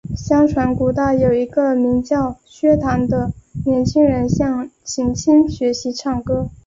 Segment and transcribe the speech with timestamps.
[0.17, 3.31] 相传古代有一个名叫薛谭的
[3.67, 6.49] 年轻人向秦青学习唱歌。